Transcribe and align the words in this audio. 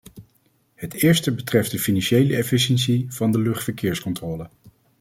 Het 0.75 0.93
eerste 0.93 1.31
betreft 1.33 1.71
de 1.71 1.79
financiële 1.79 2.35
efficiency 2.35 3.05
van 3.09 3.31
de 3.31 3.39
luchtverkeerscontrole. 3.39 4.49